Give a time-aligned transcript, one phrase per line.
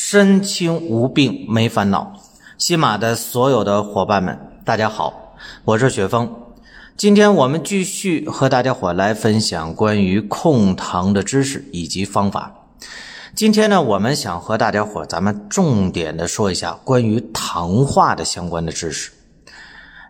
[0.00, 2.12] 身轻无病没烦恼。
[2.56, 5.34] 西马的所有的伙伴们，大家好，
[5.64, 6.32] 我是雪峰。
[6.96, 12.54] 今天我们继续和大家伙来分享关于控糖的知识以及方法。
[13.34, 19.10] 今天呢，我们想和大家伙咱们重点的说一下关于糖化的相关的知识。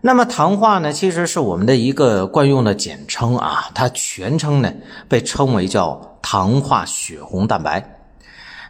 [0.03, 4.71] 那么糖化呢，其实是我们的一个惯用的简称啊，它全称呢
[5.07, 5.99] 被称为叫。
[6.21, 7.98] 糖化血红蛋白，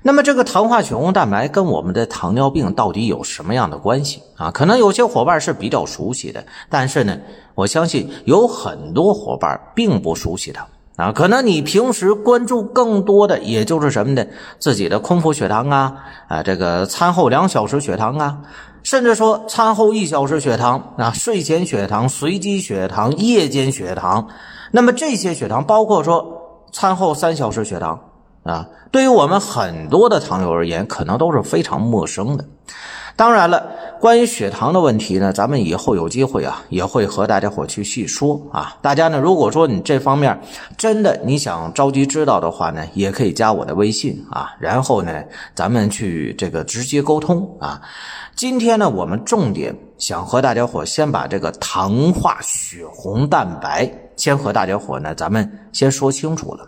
[0.01, 4.49] 那么这个糖化血红蛋白跟我们的糖尿病到底有什么样的关系啊？
[4.49, 7.17] 可能有些伙伴是比较熟悉的，但是呢，
[7.53, 11.11] 我相信有很多伙伴并不熟悉它啊。
[11.11, 14.25] 可能你平时关注更多的，也就是什么呢？
[14.57, 15.95] 自己的空腹血糖啊，
[16.29, 18.37] 啊，这个餐后两小时血糖啊，
[18.83, 24.29] 甚至说餐后一小时血糖啊，睡前血糖、随机血糖、夜间血糖，
[24.71, 26.37] 那么这些血糖包括说。
[26.71, 27.99] 餐后三小时血糖
[28.49, 32.43] 啊，对于我们很多的糖友而言，可能都是非常陌生的。
[33.15, 33.69] 当然了，
[33.99, 38.77] 关于血糖的问题呢，咱们以后有机会啊，也会和大家伙去细说啊。
[38.81, 40.39] 大家呢，如果说你这方面
[40.77, 45.21] 真的你想着急知道的话呢，也可以加我的微信啊，然后呢，
[45.53, 47.81] 咱们去这个直接沟通啊。
[48.35, 53.91] 今天呢，我们重点想和大家伙先把这个糖化血红蛋白。
[54.15, 56.65] 先和大家伙呢，咱们先说清楚了。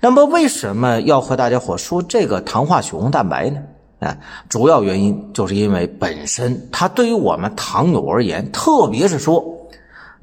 [0.00, 3.60] 那么为什么要和大家伙说这个糖化血红蛋白呢？
[4.00, 4.16] 啊，
[4.48, 9.44] 主要原因就是因为本身它对于我们糖友而言，特别是说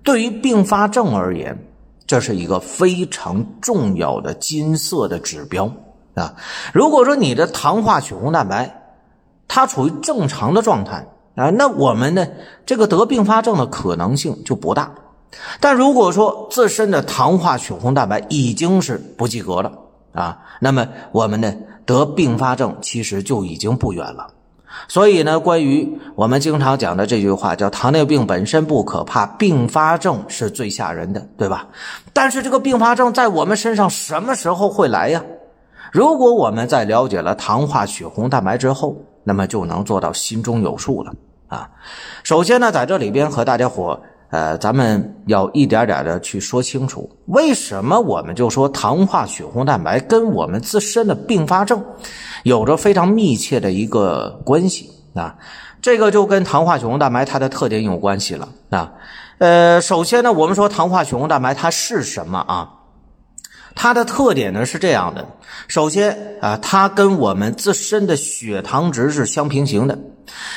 [0.04, 1.56] 对于并发症而言，
[2.08, 5.72] 这是一个非常重要的金色的指标
[6.16, 6.34] 啊。
[6.74, 8.82] 如果说你的糖化血红蛋白
[9.48, 12.28] 它处于正常的状态啊，那我们呢
[12.66, 14.92] 这个得并发症的可能性就不大。
[15.60, 19.72] 但如果说自身的糖化血红蛋白已经是不及格了
[20.14, 21.54] 啊，那么我们呢
[21.86, 24.28] 得并发症其实就已经不远了。
[24.88, 31.68] 所以呢，关于我们经常讲的这句话叫“糖尿病本身不可怕，并发症是最吓人的”，对吧？
[32.14, 35.24] 但是这个并发症在我们身上什么时候会来呀？
[35.92, 41.12] 如果我们在了解了糖化血红蛋白之后，那么就能做到心中有数了
[41.48, 41.70] 啊。
[42.24, 44.00] 首先呢，在这里边和大家伙。
[44.30, 51.82] 呃，咱们要一点点的去说清楚，为什么我们就说糖化血红蛋白跟我们自身的并发症
[52.44, 55.38] 有着非常密切的一个关系啊？
[55.82, 58.92] 这个就跟糖化血红蛋白它的特点有关系了啊。
[59.38, 62.74] 呃，首先呢，我们说糖化血红蛋白它是什么啊？
[63.76, 65.26] 它的特点呢是这样的，
[65.70, 69.98] 首先啊，它跟我们自身的血糖值是相平行的，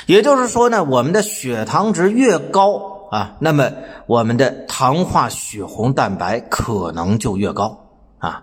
[0.07, 2.97] 也就是说呢，我们的血糖值越高。
[3.11, 3.71] 啊，那么
[4.07, 7.79] 我们的糖化血红蛋白可能就越高
[8.19, 8.43] 啊。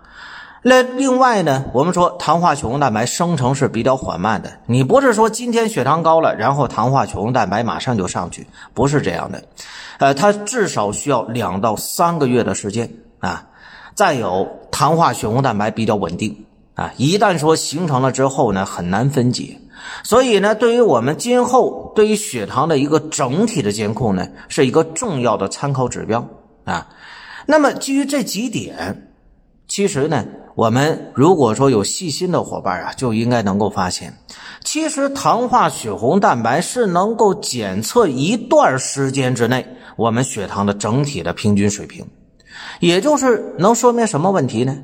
[0.62, 9.42] 那另外呢，我们说糖化血红蛋白生成是比较缓慢的，你不是说今天血糖高了，然后糖化血红蛋白马上就上去，不是这样的。
[9.98, 12.90] 呃，它至少需要两到三个月的时间
[13.20, 13.46] 啊。
[13.94, 19.58] 再有，糖化血红蛋白比较稳定啊，一旦说形成了之后呢，很难分解。
[20.02, 26.26] 所以呢，对于我们今后对于血糖的一个整体的监控呢，是一个重要的参考指标
[26.64, 26.88] 啊。
[27.46, 29.10] 那么基于这几点，
[29.66, 30.24] 其实呢，
[30.54, 34.12] 我们如果说有细心的伙伴啊，就应该能够发现，
[34.64, 39.66] 其实糖化血红蛋白是能够检测一段时间之内
[39.96, 42.06] 我们血糖的整体的平均水平，
[42.80, 44.76] 也就是能说明什么问题呢？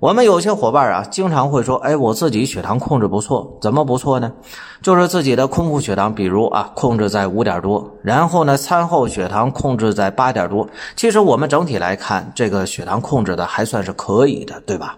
[0.00, 4.32] 我们有些伙伴啊，经常会说：“哎，我自己血糖控制不错，怎么不错呢？
[4.80, 10.68] 就是自己的空腹血糖，比如啊，控制在五点多，然后呢，餐后血糖控制在八点多。
[10.94, 14.96] 其实我们整体来看，这个血糖控制的还算是可以的，对吧？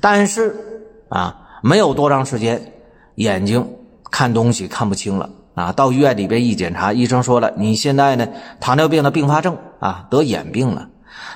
[0.00, 0.56] 但是
[1.08, 2.72] 啊，没有多长时间，
[3.14, 3.64] 眼睛
[4.10, 8.26] 看东西看不清了啊，到医院里边一检查，医生说了，你现在呢，
[8.58, 10.88] 糖尿病的并发症啊，得眼病了。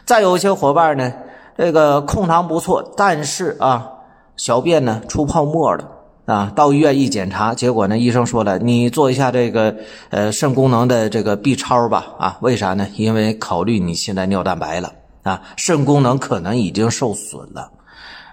[0.05, 1.13] 再有些伙伴呢。
[1.57, 3.89] 这个控糖不错，但是啊，
[4.37, 5.89] 小便呢出泡沫了
[6.27, 6.53] 啊。
[6.55, 9.75] 到医院一检查，结果呢，医生说了，你做一下这个
[10.11, 12.39] 呃肾功能的这个 B 超吧啊？
[12.41, 12.89] 为啥呢？
[12.97, 14.93] 因为考虑你现在尿蛋白了
[15.23, 17.71] 啊，肾功能可能已经受损了。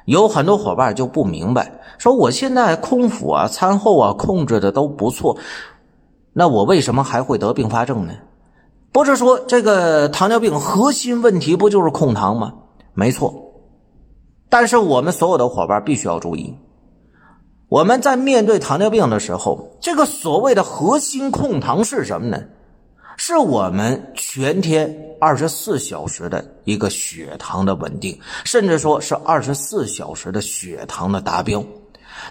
[0.06, 5.38] 有很多伙伴就不明白，说我现在空腹啊、餐后啊控制的都不错，
[6.34, 8.14] 那我为什么还会得并发症呢？
[8.92, 12.52] 不是说这个糖尿病核心问题不就是控糖吗？
[12.94, 13.34] 没错，
[14.50, 16.54] 但是我们所有的伙伴必须要注意，
[17.70, 22.44] 我们在面对糖尿病的时候，这个所谓的核心控糖是什么呢？
[23.18, 31.64] 是我们全天二十四小时的一个血糖的稳定，甚至说是二十四小时的血糖的达标。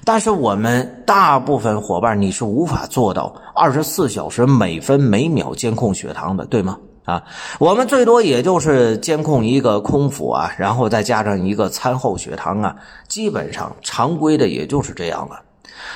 [0.04, 6.78] 但是我们大部分伙伴，你是无法做到二十四小时每分每秒监控血糖的，对吗？
[7.10, 7.24] 啊，
[7.58, 12.76] 我们最多也就是监控一个空腹啊，然后再加上一个餐后血糖啊，
[13.08, 15.40] 基本上常规的也就是这样了。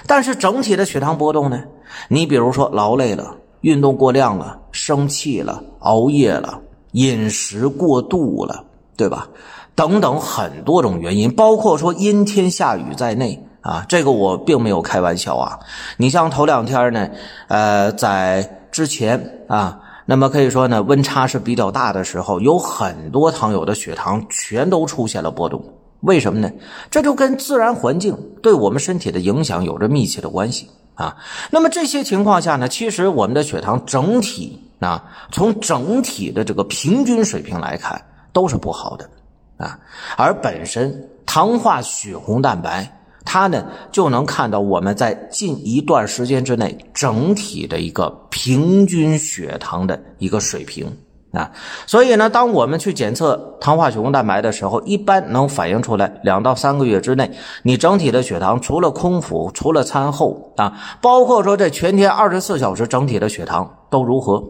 [0.07, 1.63] 但是整体的血糖波动呢？
[2.09, 3.37] 你比如说劳累了。
[3.65, 6.61] 运动过量了，生气了，熬夜了，
[6.93, 8.63] 饮食过度了，
[8.95, 9.27] 对吧？
[9.75, 15.59] 等等很多种原因，包括说阴天下雨在内啊，这个我并没有开玩笑啊。
[15.97, 17.09] 你像头两天呢，
[17.49, 25.65] 呃，在之前啊，那么可以说呢，温差是比较大的时候，有很多糖友的血糖全都出现了波动。
[26.01, 26.51] 为什么呢？
[26.91, 30.69] 这就跟自然环境对我们身体的影响有着密切的关系。
[30.95, 31.17] 啊，
[31.51, 35.03] 那么这些情况下呢，其实我们的血糖整体啊，
[35.33, 38.01] 从整体的这个平均水平来看
[38.33, 39.09] 都是不好的
[39.57, 39.77] 啊。
[40.17, 42.89] 而本身糖化血红蛋白，
[43.25, 50.87] 它呢就能看到我们在近一段时间之内整体的一个平均血糖的一个水平。
[51.33, 51.51] 啊，
[51.85, 57.29] 所以呢，当我们去检测糖化血红蛋白的时候，一般能反映出来两到三个月之内，
[57.65, 60.73] 你整体的血糖除了空腹，除了餐后啊，
[61.03, 64.41] 包括说这全天二十四小时整体的血糖都如何？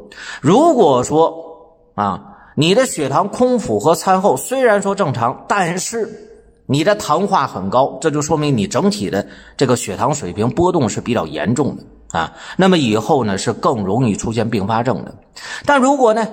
[0.43, 1.35] 如果说
[1.95, 2.23] 啊，
[2.55, 6.07] 你的血糖空腹和餐后虽然说正常，但是
[6.67, 9.27] 你的糖化很高，这就说明你整体的
[9.57, 12.33] 这个血糖水平波动是比较严重的啊。
[12.57, 15.15] 那么以后呢，是更容易出现并发症的。
[15.65, 16.27] 但如果呢？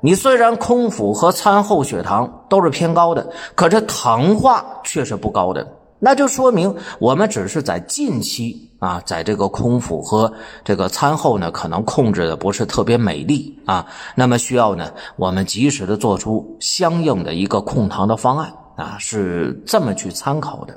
[0.00, 5.66] 你虽然空腹和餐后血糖都是偏高的，可是糖化却是不高的，
[5.98, 10.32] 那就说明我们只是在近期啊，在这个空腹和
[10.62, 20.74] 这个餐后呢，可能控制的不是特别美丽啊，那么需要呢，我们及时的做出相应的一个控糖的方案啊，是这么去参考的。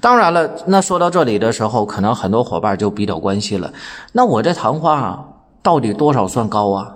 [0.00, 3.72] 当然了，那说到这里的时候，可能很多伙伴就比较关心了，
[4.12, 5.26] 那我这糖化
[5.62, 6.92] 到底多少算高啊？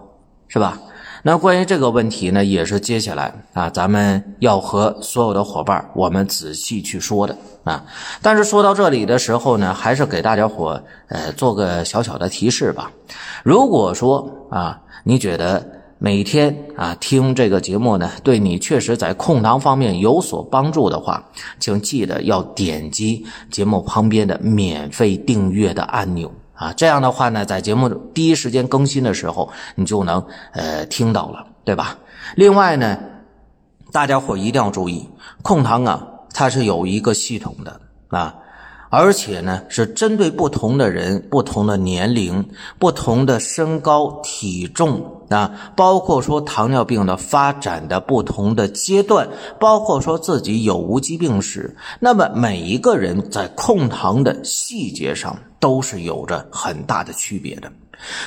[0.48, 0.78] 是吧？
[1.24, 7.84] 那关于这个问题呢，也是接下来啊，咱们要和所有的伙伴我们仔细去说的啊。
[8.20, 12.90] 但是说到这里的时候呢，还是给大家伙呃做个小小的提示吧。
[13.44, 15.64] 如果说啊，你觉得
[16.04, 21.24] 每天啊听这个节目呢，对你确实在控糖方面有所帮助的话，
[21.60, 26.28] 请记得要点击节目旁边的免费订阅的按钮。
[26.54, 30.20] 啊，这样的话呢，在节目第一时间更新的时候，你就能
[30.54, 31.96] 呃听到了，对吧？
[32.34, 32.98] 另外呢，
[33.92, 35.08] 大家伙一定要注意，
[35.42, 36.04] 控糖啊，
[36.34, 38.34] 它是有一个系统的啊。
[38.94, 42.46] 而且呢，是针对不同的人、不同的年龄、
[42.78, 49.26] 不同的身高体重啊，包括说糖尿病的发展的不同的阶段，
[49.58, 57.72] 包括说自己有无疾病史，那么每一个人在控糖的细节上都是有着很大的区别的。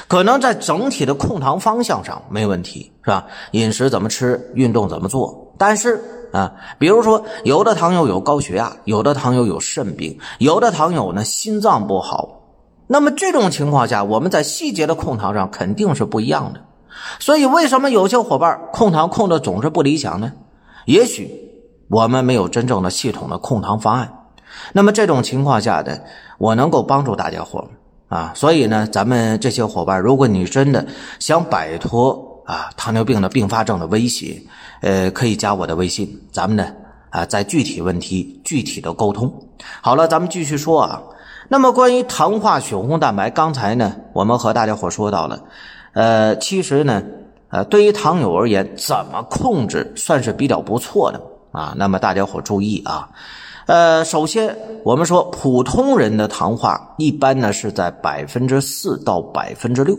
[0.08, 3.28] 可能在整体的控糖方向上没问题，是吧？
[3.51, 6.04] 饮食怎么吃，运动怎么做，但是。
[6.36, 12.42] 啊，比如说，有的糖友有高血压，有的糖友有肾病，有的糖友呢心脏不好。
[12.88, 16.60] 那么这种情况下，我们在细节的控糖上肯定是不一样的。
[17.20, 20.34] 所以，为什么有些伙伴控糖控的总是不理想呢？
[20.86, 21.32] 也许
[21.89, 24.12] 我们没有真正的系统的控糖方案。
[24.74, 26.04] 那么这种情况下的，
[26.38, 27.65] 我能够帮助大家伙
[28.10, 28.34] 啊。
[28.36, 30.86] 所以呢，咱们这些伙伴，如果你真的
[31.20, 34.42] 想摆脱啊糖尿病的并发症的威胁，
[34.82, 36.72] 呃，可以加我的微信，咱们呢
[37.10, 39.34] 啊，在具体问题具体的沟通。
[39.82, 41.02] 好了，咱们继续说啊。
[41.48, 45.44] 那么关于糖化血红蛋白，刚才呢我们和大家伙说到了，
[45.94, 47.04] 呃，其实呢，
[47.50, 51.22] 呃，对于糖友而言，怎么控制算是比较不错的
[51.52, 51.75] 啊？
[51.78, 53.10] 那么大家伙注意啊，
[53.68, 59.96] 呃，首先我们说普通人的糖化一般呢是在百分之四到百分之六。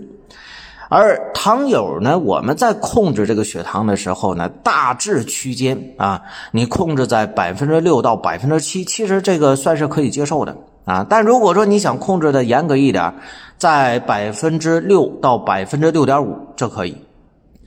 [0.89, 11.05] 而糖友呢，我们在控制这个血糖的时候呢，大致区间啊，你控制在百分之六到百分之七，其实这个算是可以接受的啊。
[11.09, 13.13] 但如果说你想控制的严格一点，
[13.59, 16.97] 在百分之六到百分之六点五，这可以。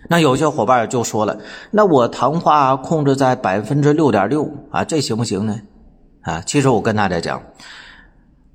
[0.07, 1.38] 那有些伙伴就说了，
[1.71, 5.59] 那我糖化控制在百分之六点六啊，这行不行呢？
[6.21, 6.41] 啊。
[6.45, 7.41] 其实我跟大家讲，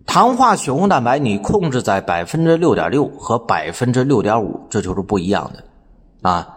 [0.07, 6.49] 糖化血红蛋白你控制在百分之六点六和百分之六点五，这就是不一样的啊。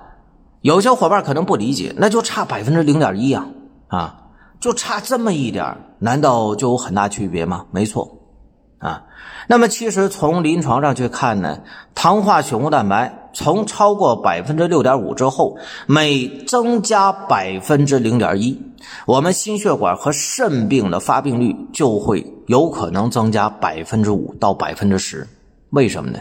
[0.62, 3.48] 有些伙伴可能不理解，那就差百分之零点一啊
[3.88, 4.22] 啊，
[4.60, 7.66] 就差这么一点，难道就有很大区别吗？
[7.72, 8.18] 没错
[8.80, 9.04] 啊。
[9.48, 11.60] 那么其实从临床上去看呢，
[11.96, 18.62] 糖化血红蛋白从超过百分之六点五之后，每增加百分之零点一，
[19.06, 25.26] 我们心血管和肾病的发病率就会有可能增加百分之五到百分之十。
[25.70, 26.20] 为什么呢？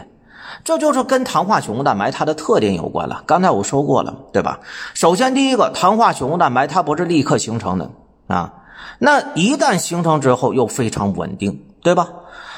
[0.63, 3.21] 这就是跟糖化血红蛋白它的特点有关了。
[3.25, 4.61] 刚才我说过了，对吧？
[4.93, 7.91] 首先第一个，糖化血红蛋白它不是立刻形成的
[8.27, 8.53] 啊，
[8.99, 12.07] 那一旦形成之后又非常稳定，对吧？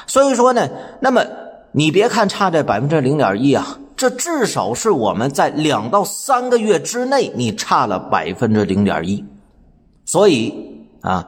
[0.06, 0.68] 所以说呢，
[1.00, 1.24] 那么
[1.72, 9.22] 你别看差这百分之零点一啊，这至少是我们在两到三个月之内你差了百分之零点一，
[10.06, 10.54] 所以
[11.02, 11.22] 啊，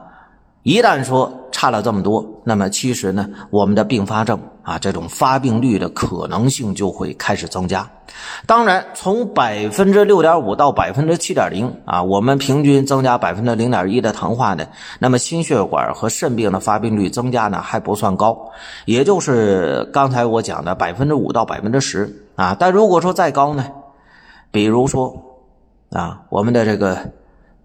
[0.63, 4.39] 一旦说差了这么多，那么其实呢，我们的并发症。
[4.63, 7.85] 啊，这种发病率的可能性就会开始增加。
[8.47, 14.65] 当然，从百分之六点五到百分之七点零啊，我们平均增加百分之零点一的糖化呢，
[14.99, 18.51] 那么心血管和肾病的发病率增加呢还不算高，
[18.85, 22.55] 也就是刚才我讲的百分之五到百分之十啊。
[22.59, 23.65] 但如果说再高呢，
[24.51, 25.15] 比如说
[25.91, 27.11] 啊，我们的这个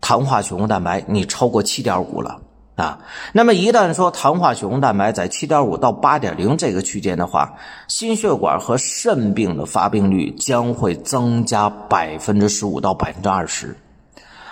[0.00, 2.38] 糖化血红蛋白你超过七点五了。
[2.76, 3.00] 啊，
[3.32, 7.52] 那么一旦说糖化血红蛋白在七点五到八点零这个区间的话，
[7.88, 13.76] 心血管和肾病的发病率将会增加百分之十五到百分之二十。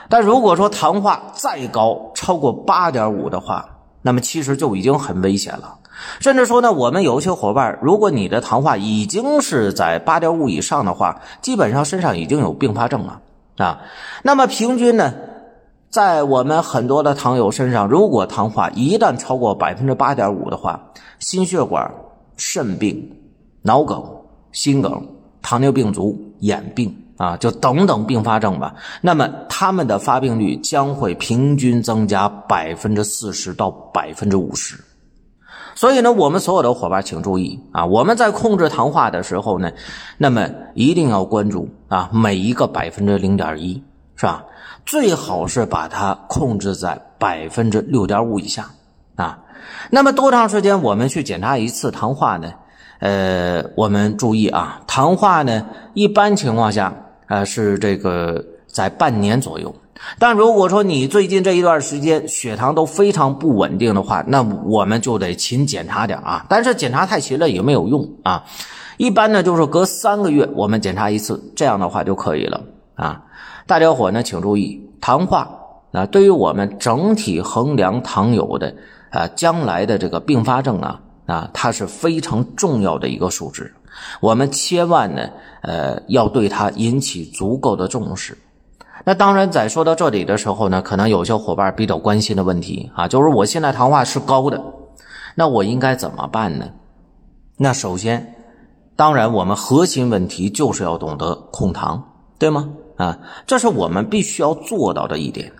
[0.08, 3.64] 但如果说糖化再高，超过八点五的话，
[4.02, 5.78] 那么其实就已经很危险了。
[6.21, 13.21] 甚至说呢，我们有一些伙伴，如果你的糖化已经是在八点五以上的话，基本上身上已经有并发症了
[13.57, 13.81] 啊。
[14.23, 15.15] 那么平均呢？
[15.88, 20.79] 在我们很多的糖友身上，如果糖化一旦超过百分之八点五的话，
[21.19, 21.91] 心血管、
[22.37, 23.11] 肾病、
[23.62, 24.05] 脑梗、
[24.53, 25.07] 心梗、
[25.41, 34.76] 糖尿病足、眼病啊，就等等并发症吧，那么他们的发病率将会平均增加百分之四十到百分之五十。
[35.76, 39.71] 所以呢，我们所有的伙伴请注意啊，我们在控制糖化的时候呢，
[40.16, 43.83] 那么一定要关注啊每一个百分之零点一，
[44.16, 44.42] 是吧？
[44.87, 48.71] 最好是把它控制在百分之六点五以下
[49.16, 49.38] 啊。
[49.90, 52.50] 那么多长时间我们去检查一次糖化呢？
[53.00, 56.95] 呃，我们注意啊，糖化呢一般情况下
[57.26, 58.42] 啊是这个
[58.76, 59.75] 在半年左右。
[60.18, 66.45] 但如果说你最近这一段时间血糖都非常不稳定的话，那我们就得勤检查点啊。
[66.50, 68.45] 但是检查太勤了也没有用啊。
[68.99, 72.61] 一般呢就是隔三个月我们检查一次，这样的话就可以了
[72.95, 73.23] 啊。
[73.66, 75.49] 大家伙呢，请注意，糖化
[75.92, 78.75] 啊，对于我们整体衡量糖友的
[79.11, 83.75] 啊将来的这个并发症啊啊，它是非常重要的一个数值，
[84.21, 85.23] 我们千万呢
[85.62, 88.37] 呃要对它引起足够的重视。
[89.09, 94.61] 那当然，在说到这里的时候呢，可能有些伙伴比较关心的问题啊，就是我现在糖化是高的，
[95.37, 96.71] 那我应该怎么办呢？
[97.57, 98.35] 那首先，
[98.97, 102.03] 当然我们核心问题就是要懂得控糖，
[102.37, 102.69] 对吗？
[102.97, 105.53] 啊，这是我们必须要做到的一点。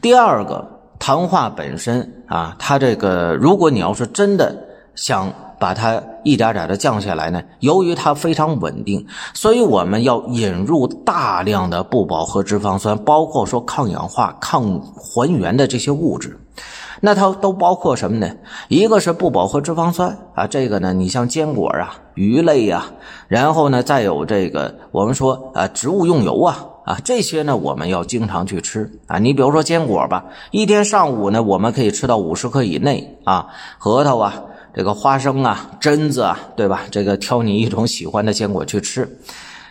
[0.00, 0.66] 第二个，
[0.98, 4.64] 糖化本身啊，它这个，如果你要是真的
[4.94, 16.38] 想把它一点点的降下来呢，由于它非常稳定，所以我们要引入大量的不饱和脂肪酸，包括说抗氧化、抗还原的这些物质。
[17.00, 18.28] 那它都包括什么呢？
[18.66, 22.86] 一个是不饱和脂肪酸啊，这个呢，你像坚果啊、鱼类呀，
[23.28, 29.16] 然后呢，再有这个我们说啊，植物用油啊啊，这些呢，我们要经常去吃啊。
[29.18, 33.46] 你比如说坚果吧，一天上午呢，我们可以吃到五十克以内啊，
[33.78, 34.42] 核桃啊，
[34.74, 36.82] 这个花生啊，榛子啊，对吧？
[36.90, 39.08] 这个挑你一种喜欢的坚果去吃，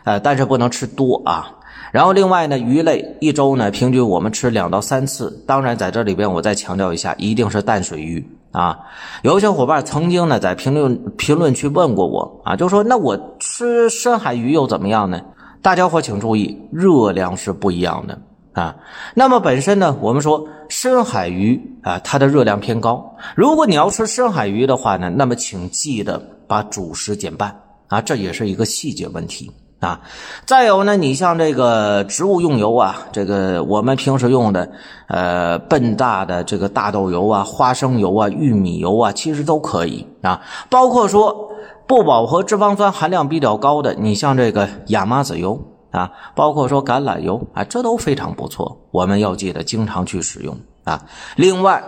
[0.04, 1.54] 呃，但是不能吃多啊。
[1.92, 5.42] 然后另外呢，鱼类一周呢平均我们吃两到三次。
[5.48, 8.78] 当然在这里边我再强调一下，一定是淡水鱼啊。
[9.22, 15.22] 有些伙伴曾经呢在评论评论区问过我啊，就说那我吃深海鱼又怎么样呢？
[15.62, 18.20] 大家伙请注意，热量是不一样的
[18.58, 18.76] 啊。
[19.14, 23.16] 那么本身呢，我们说深海鱼啊，它的热量偏高。
[23.36, 27.56] 如果你要吃深海鱼的话呢，那么请记得把主食减半
[27.88, 29.52] 啊，这也是一个细节问题。
[29.80, 30.02] 啊，
[30.44, 34.68] 再有呢，你像这个植物用油啊，这个我们平时用的，
[35.08, 40.42] 呃，笨大的这个大豆油啊、花生油啊、玉米油啊，其实都可以啊。
[40.68, 41.52] 包括说
[41.86, 45.62] 不饱和脂肪酸含量比较高的，你像这个亚麻籽油
[45.98, 51.04] 啊，包括说橄榄油啊，这都非常不错，我们要记得经常去使用啊。
[51.36, 51.84] 另外，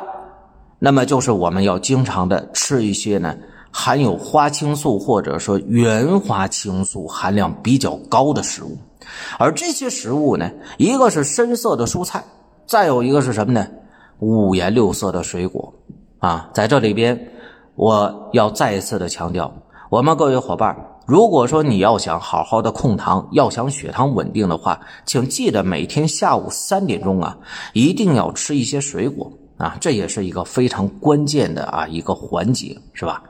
[0.80, 3.38] 那么就是我们要经常的吃一些呢
[3.72, 8.76] 含有花青素或者说原花青素含量比较高的食物，
[9.38, 12.24] 而这些食物呢，一个是深色的蔬菜，
[12.66, 13.68] 再有一个是什么呢？
[14.18, 15.72] 五颜六色的水果
[16.18, 17.32] 啊，在这里边
[17.76, 19.54] 我要再一次的强调，
[19.92, 20.76] 我们各位伙伴。
[21.10, 27.36] 如果说你要想好好的控糖，要想血糖稳定的话，请记得每天下午三点钟啊，
[27.74, 33.24] 一定要吃一些水果啊，这也是一个非常关键的啊一个环节，是吧？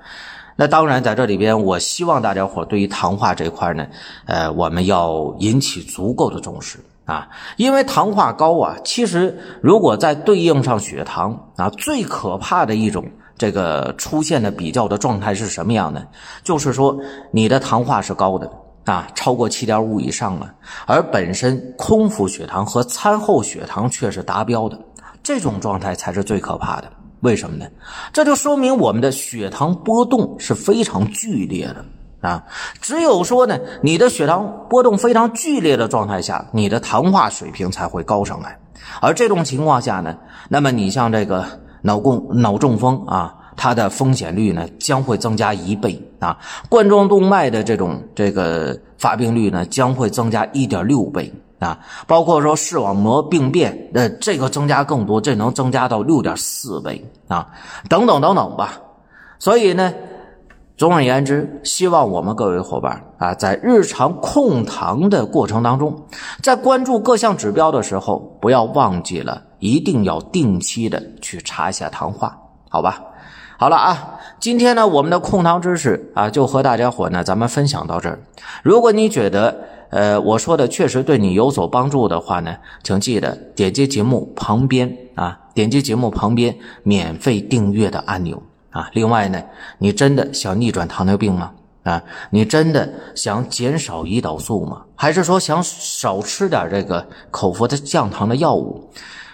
[0.57, 3.87] 那当然，在这里边，我希望大家伙对于糖化这块呢，
[4.25, 13.05] 呃，我们要引起足够的重视啊，因为糖化高啊，其实如果在对应上血糖啊，最可怕的一种。
[13.39, 16.05] 这个出现的比较的状态是什么样的？
[16.43, 16.99] 就是说
[17.31, 18.51] 你的糖化是高的
[18.83, 20.53] 啊，超过七点五以上了，
[20.85, 24.77] 而本身空腹血糖和餐后血糖却是达标的，
[25.23, 26.91] 这种状态才是最可怕的。
[27.21, 27.65] 为什么呢？
[28.11, 32.43] 这就说明我们的血糖波动是非常剧烈的啊。
[32.81, 38.59] 只有说呢，你的血糖波动非常剧烈的状态下，你的糖化水平才会高上来。
[39.01, 40.17] 而这种情况下呢，
[40.49, 41.45] 那么你像这个。
[41.81, 46.37] 脑供脑中风啊，它的风险率呢将会增加一倍啊，
[46.69, 57.47] 冠状动脉的这种这个发病率呢将会增加一点六倍啊，包括说视网膜病变，呃，这个增加更多，这能增加到六点四倍啊，
[57.89, 58.79] 等等等等吧。
[59.39, 59.93] 所以呢，
[60.77, 65.93] 总而言之，希望我们各位伙伴啊，在日常控糖的过程当中，
[66.41, 69.41] 在关注各项指标的时候，不要忘记了。
[69.59, 72.37] 一定要定期的去查一下糖化，
[72.69, 73.03] 好吧？
[73.57, 78.17] 好了啊，今天呢，我们的控糖知识啊，就和大家伙呢，咱们分享到这儿。
[78.63, 88.89] 如果你觉得呃我说的确实对你有所帮助的话呢，请记得点击节目旁边啊，点击节目旁边免费订阅的按钮啊。
[88.93, 89.43] 另外呢，
[89.77, 91.51] 你真的想逆转糖尿病吗？
[91.83, 94.83] 啊，你真的想减少胰岛素吗？
[94.95, 98.89] 还是说想少吃点这个口服的降糖的药物？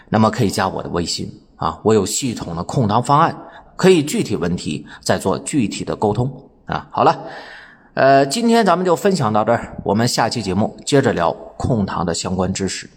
[0.10, 3.36] 那么可以加我的微信啊，我有系统的控糖方案，
[3.76, 6.32] 可以具体问题再做具体的沟通
[6.66, 6.88] 啊。
[6.92, 7.20] 好了，
[7.94, 12.90] 呃，今天咱们就分享到这儿，我们下期节目接着聊控糖的相关知识。